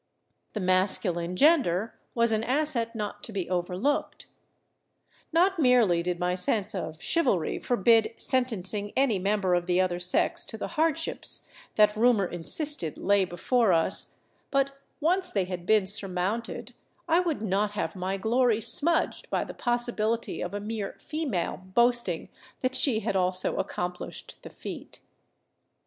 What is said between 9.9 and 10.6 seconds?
sex to